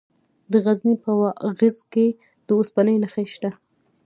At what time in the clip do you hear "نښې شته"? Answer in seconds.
3.03-3.49